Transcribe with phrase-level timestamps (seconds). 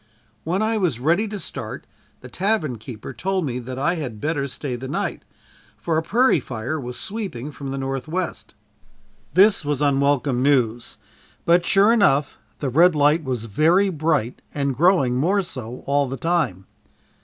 [0.43, 1.85] When I was ready to start,
[2.21, 5.21] the tavern keeper told me that I had better stay the night,
[5.77, 8.55] for a prairie fire was sweeping from the northwest.
[9.35, 10.97] This was unwelcome news
[11.45, 16.17] but sure enough, the red light was very bright and growing more so all the
[16.17, 16.65] time.